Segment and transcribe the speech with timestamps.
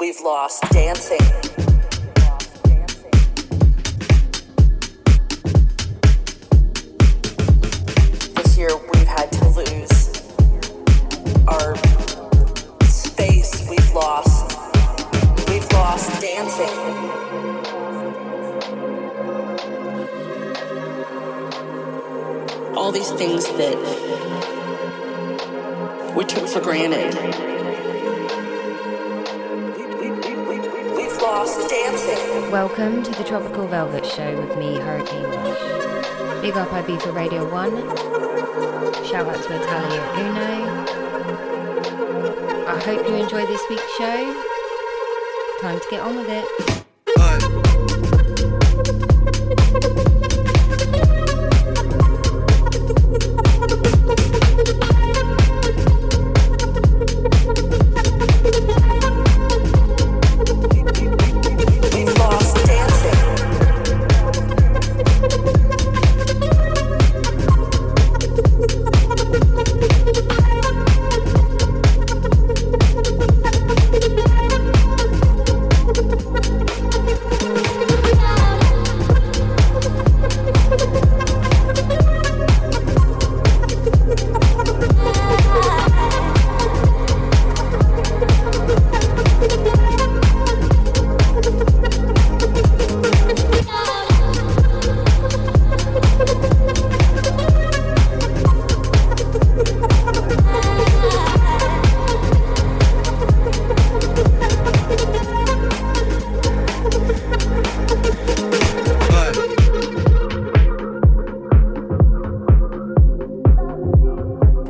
[0.00, 1.67] We've lost dancing.
[32.78, 36.40] Welcome to the Tropical Velvet Show with me, Hurricane Rush.
[36.40, 37.72] Big up IB for Radio 1.
[39.04, 40.86] Shout out to Natalia Uno.
[42.68, 44.32] I hope you enjoy this week's show.
[45.60, 46.87] Time to get on with it.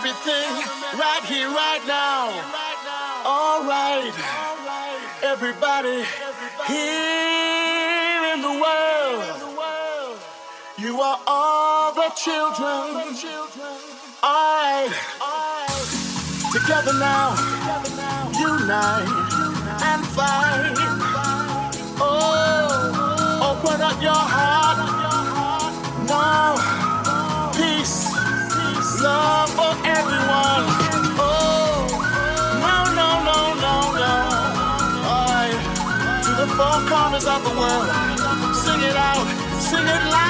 [0.00, 0.48] everything
[0.98, 2.32] right here, right now.
[3.26, 4.10] All right,
[5.22, 6.04] everybody
[6.66, 9.24] here in the world,
[10.78, 13.14] you are all the children.
[14.22, 14.88] All right,
[16.50, 17.36] together now,
[18.40, 19.06] unite
[19.82, 20.76] and fight.
[22.00, 24.78] Oh, open up your heart
[26.08, 26.56] now.
[27.52, 28.08] Peace,
[29.02, 29.39] love.
[36.60, 37.88] four corners of the world.
[38.54, 39.26] Sing it out,
[39.60, 40.29] sing it loud.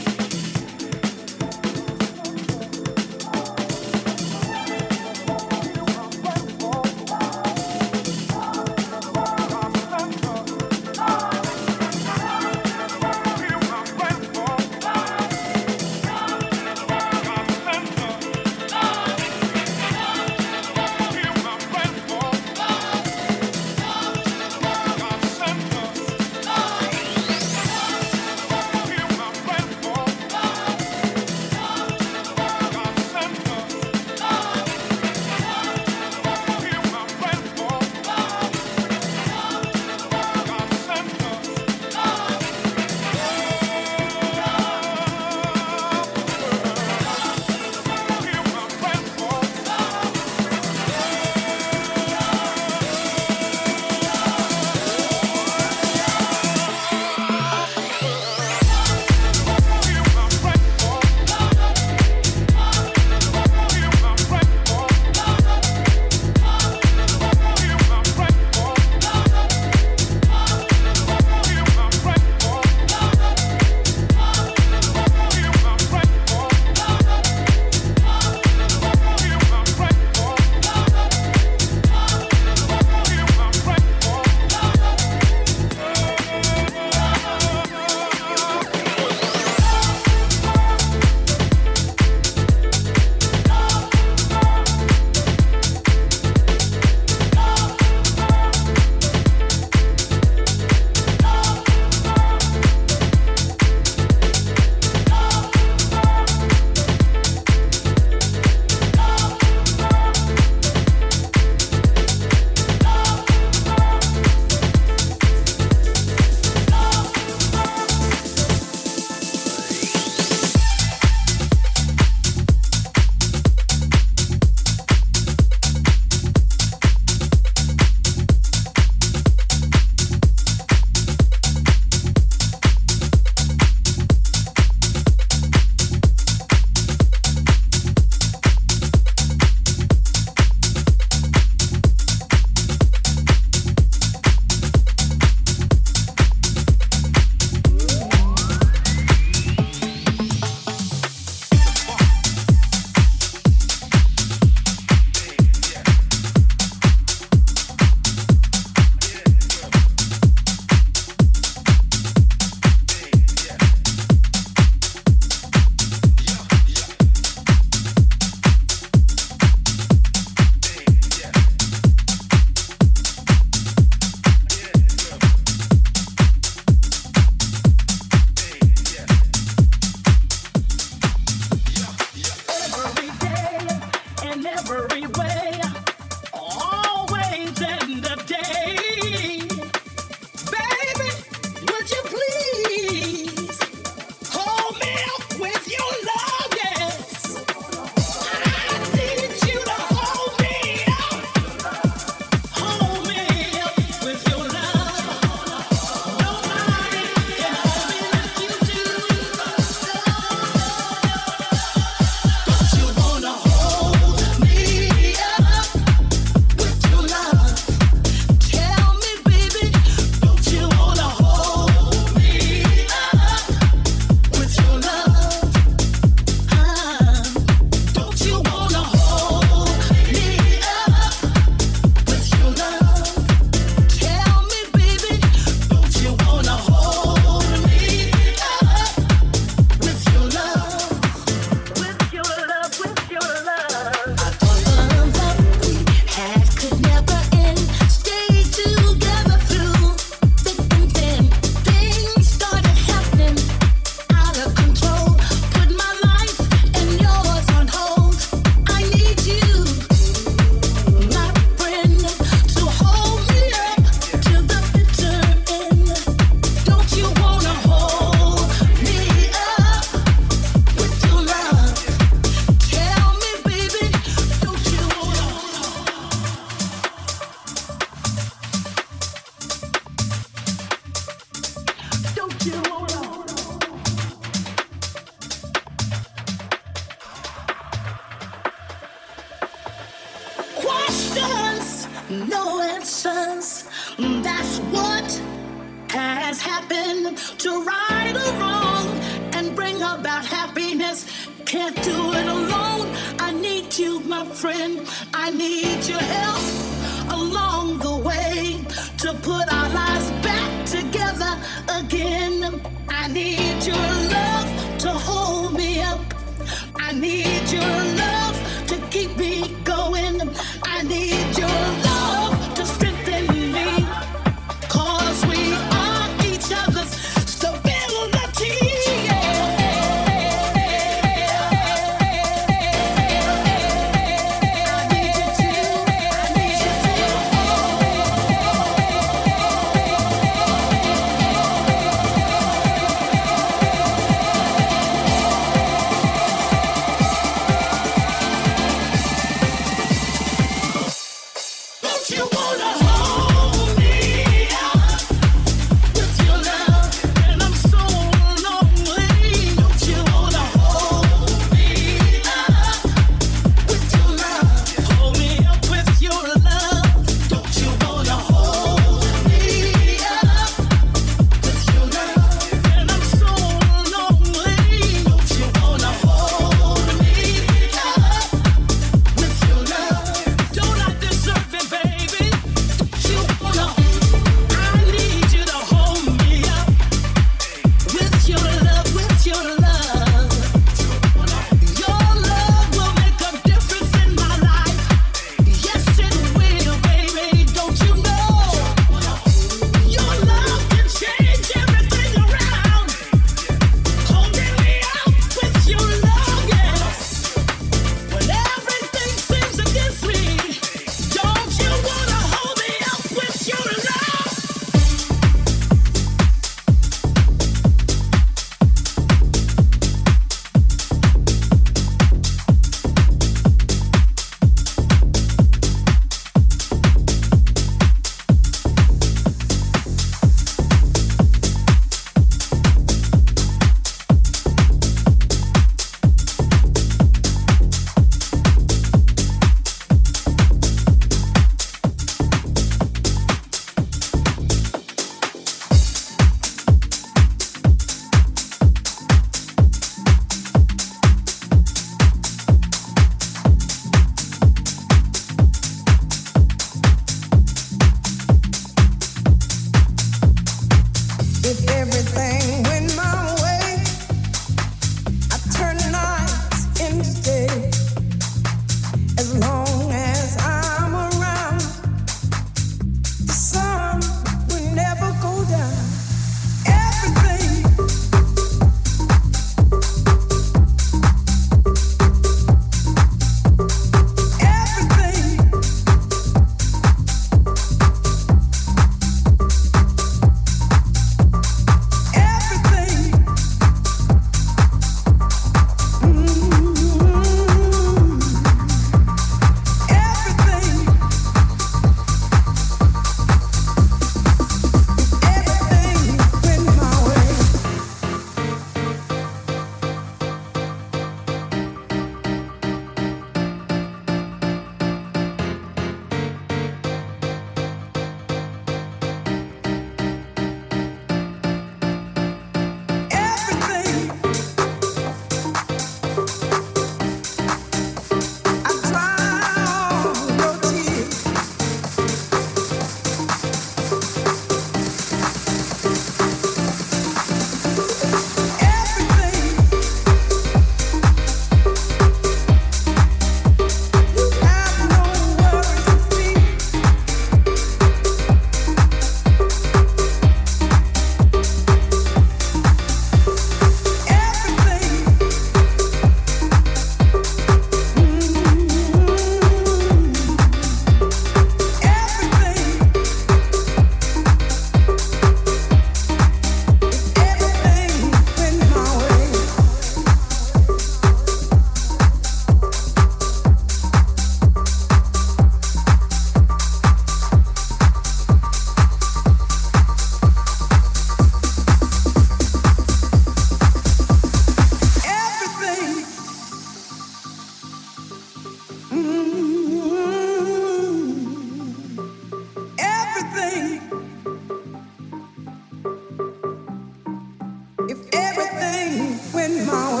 [599.65, 600.00] my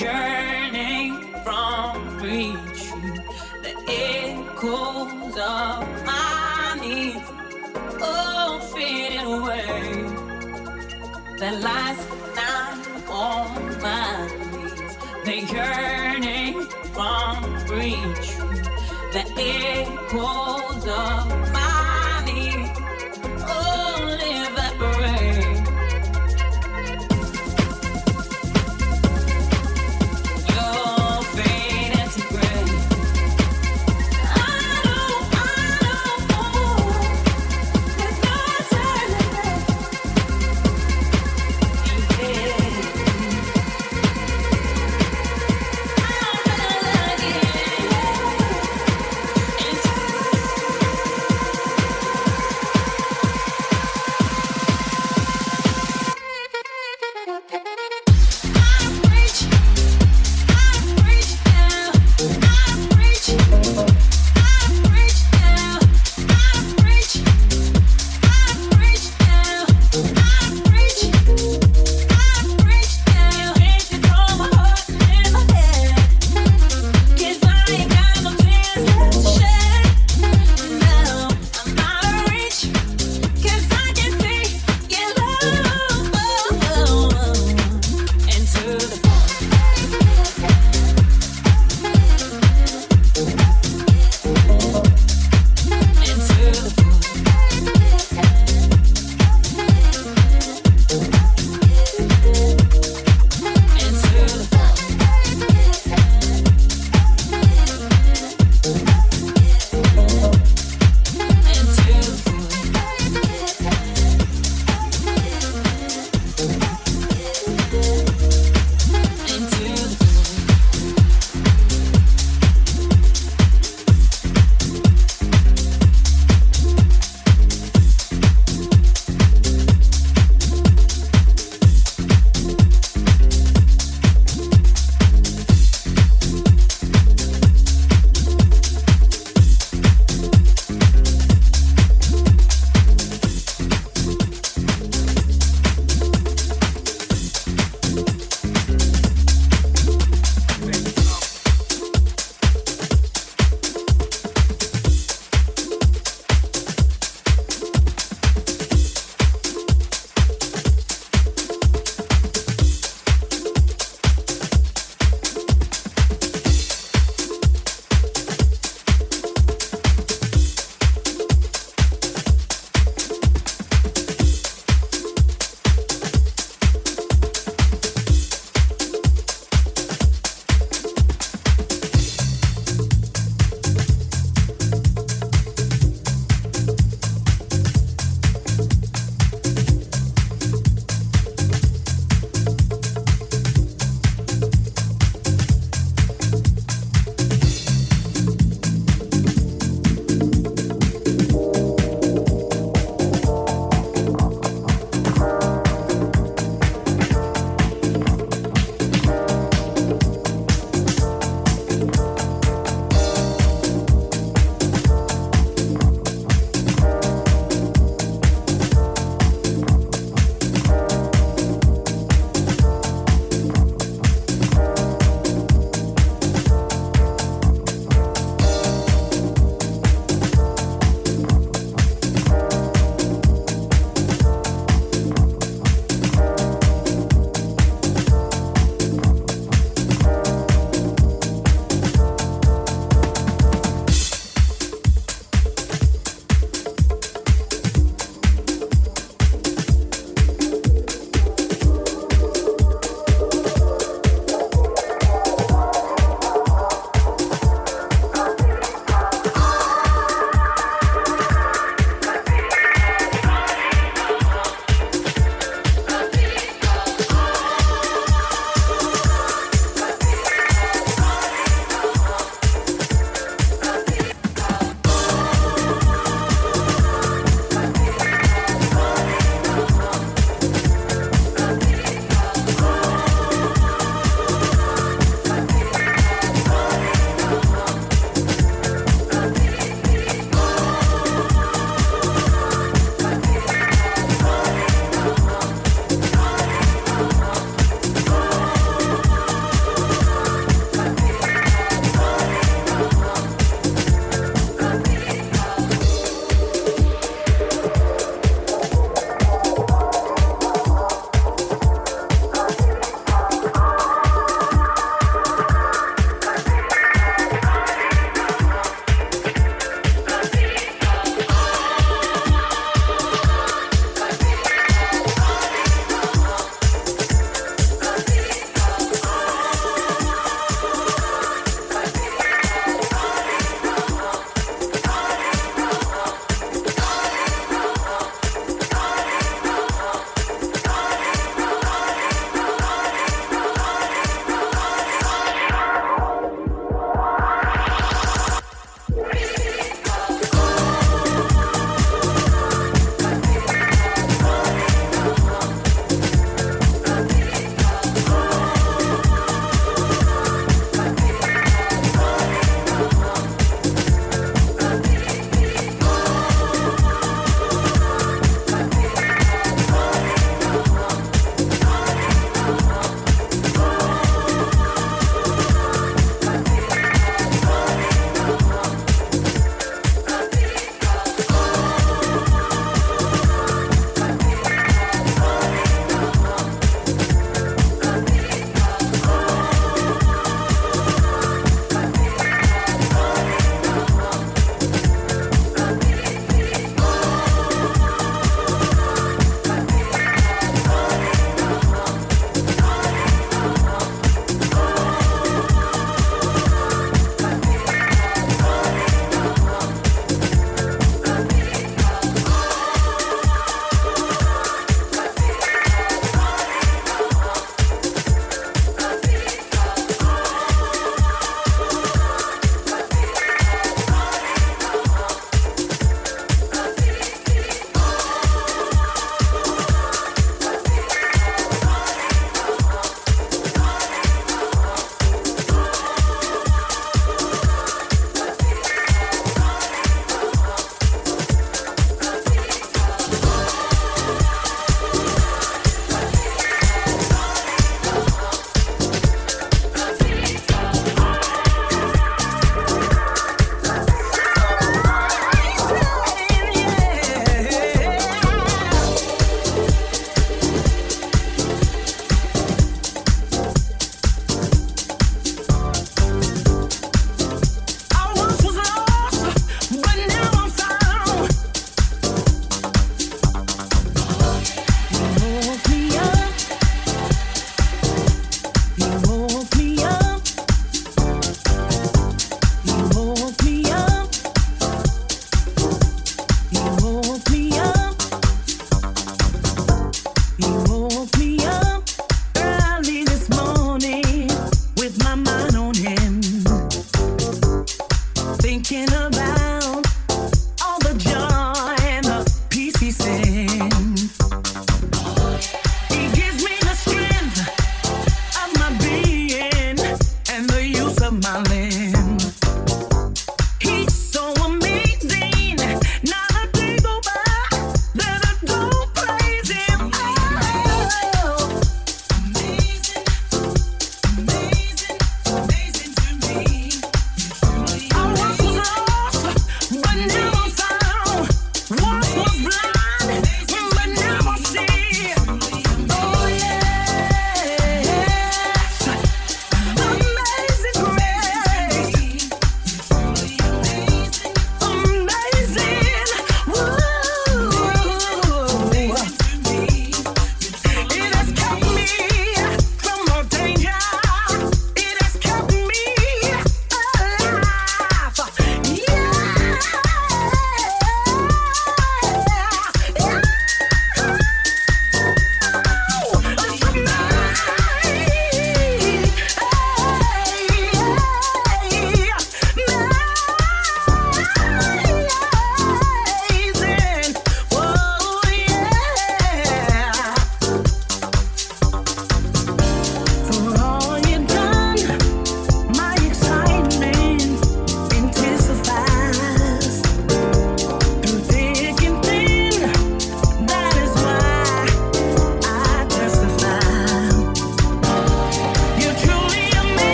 [0.00, 1.12] yearning
[1.44, 3.14] from reaching
[3.62, 7.30] the echoes of my needs,
[8.00, 9.92] oh, all fading away.
[11.38, 12.00] The lies
[12.34, 18.62] now on my knees, the yearning from reaching
[19.12, 20.43] the echoes.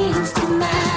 [0.00, 0.89] When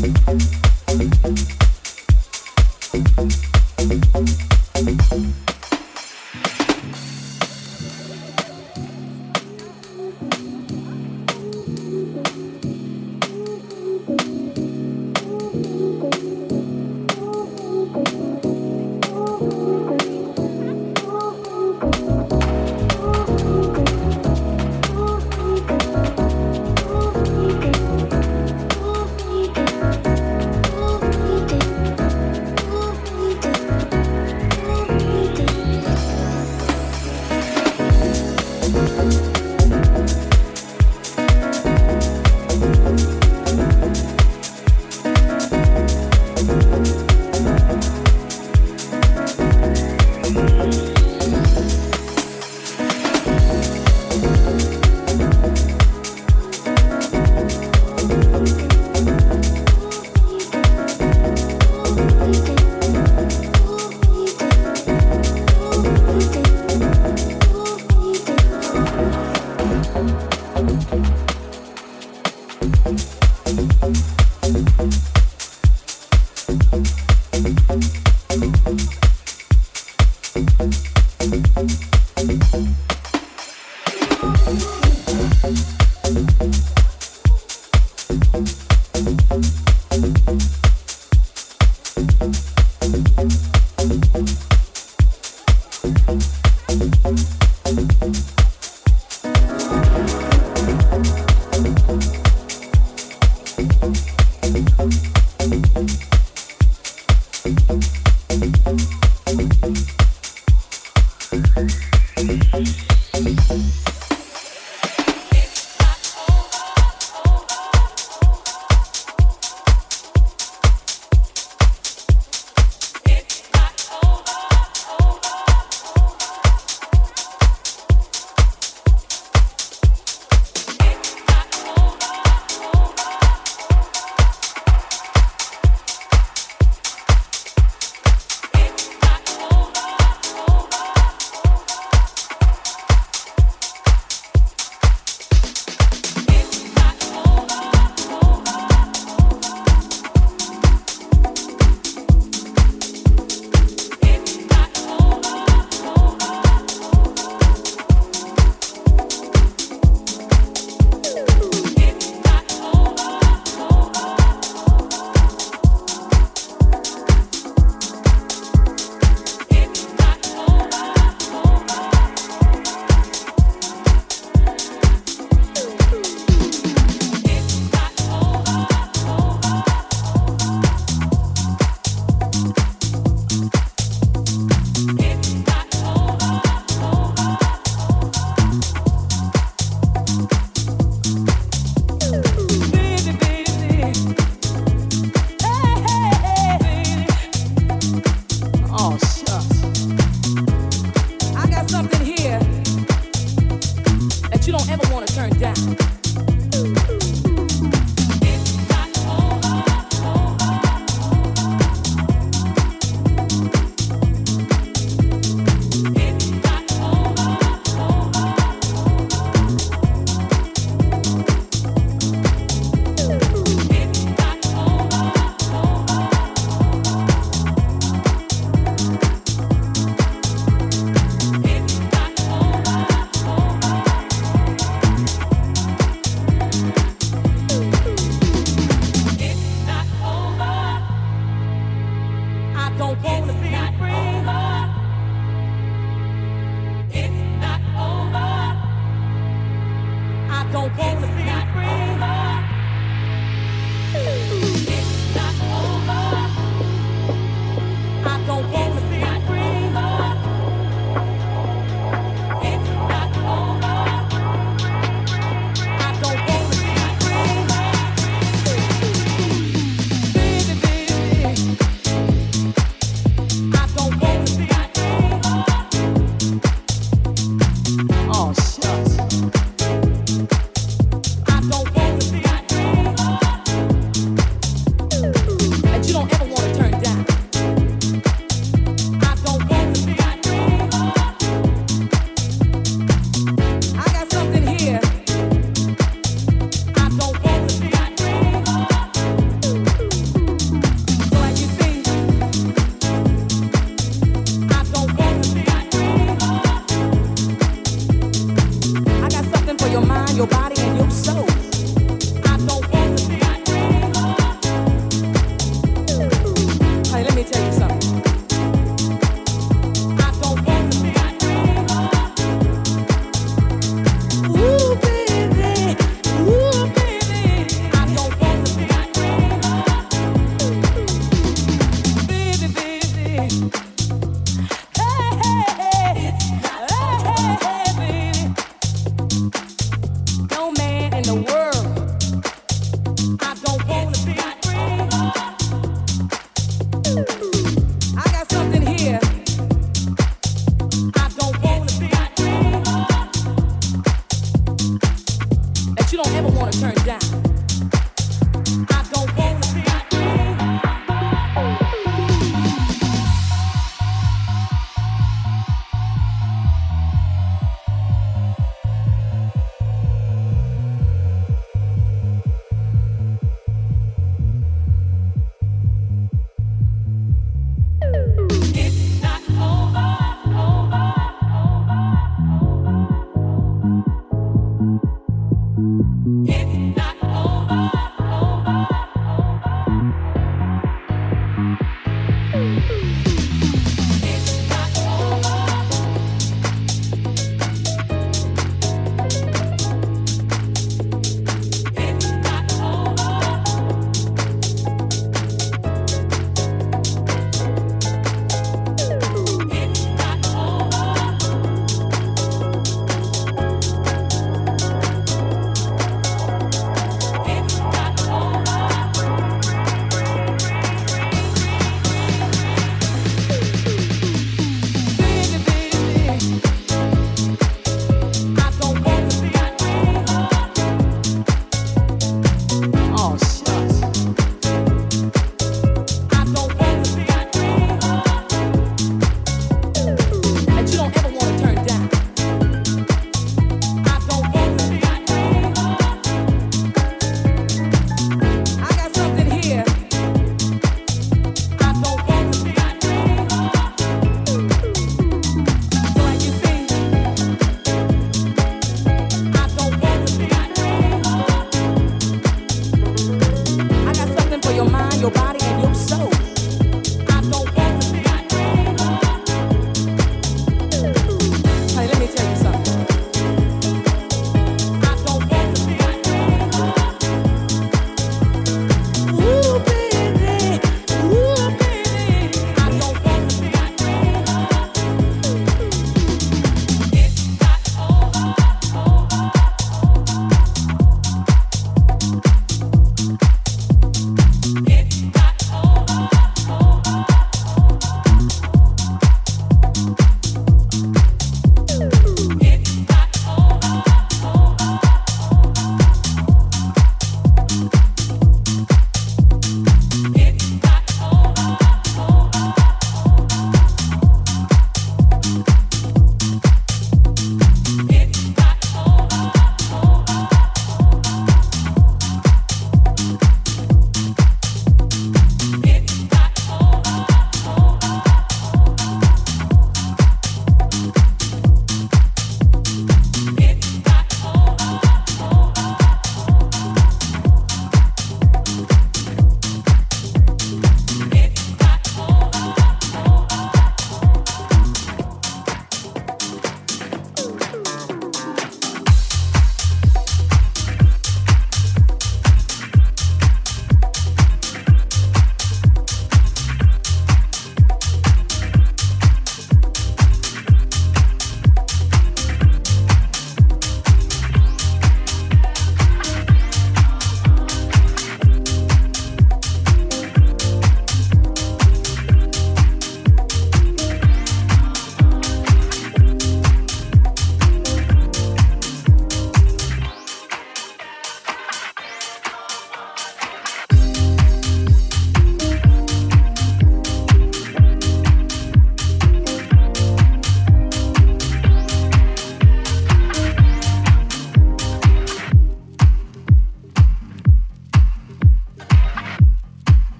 [0.00, 0.16] Thank
[5.12, 5.49] you.